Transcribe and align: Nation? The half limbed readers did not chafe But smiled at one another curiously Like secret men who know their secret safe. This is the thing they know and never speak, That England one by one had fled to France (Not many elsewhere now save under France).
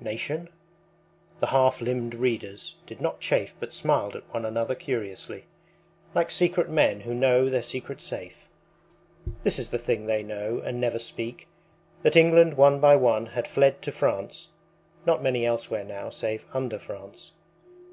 Nation? 0.00 0.48
The 1.38 1.46
half 1.46 1.80
limbed 1.80 2.16
readers 2.16 2.74
did 2.88 3.00
not 3.00 3.20
chafe 3.20 3.54
But 3.60 3.72
smiled 3.72 4.16
at 4.16 4.24
one 4.34 4.44
another 4.44 4.74
curiously 4.74 5.44
Like 6.12 6.32
secret 6.32 6.68
men 6.68 7.02
who 7.02 7.14
know 7.14 7.48
their 7.48 7.62
secret 7.62 8.00
safe. 8.00 8.48
This 9.44 9.60
is 9.60 9.68
the 9.70 9.78
thing 9.78 10.06
they 10.06 10.24
know 10.24 10.58
and 10.58 10.80
never 10.80 10.98
speak, 10.98 11.46
That 12.02 12.16
England 12.16 12.56
one 12.56 12.80
by 12.80 12.96
one 12.96 13.26
had 13.26 13.46
fled 13.46 13.80
to 13.82 13.92
France 13.92 14.48
(Not 15.06 15.22
many 15.22 15.46
elsewhere 15.46 15.84
now 15.84 16.10
save 16.10 16.46
under 16.52 16.80
France). 16.80 17.30